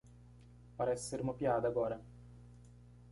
Parece 0.77 1.03
ser 1.03 1.21
uma 1.21 1.35
piada 1.35 1.67
agora. 1.67 2.01